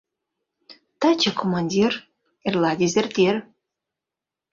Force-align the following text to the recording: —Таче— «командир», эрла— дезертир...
—Таче— 1.01 1.31
«командир», 1.39 1.93
эрла— 2.47 2.71
дезертир... 2.81 3.35